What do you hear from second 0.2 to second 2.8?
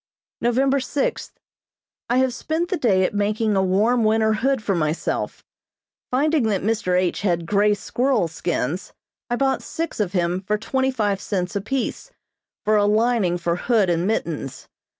November sixth: I have spent the